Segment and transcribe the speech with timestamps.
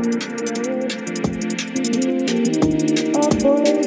[0.00, 0.04] Oh
[3.40, 3.77] boy.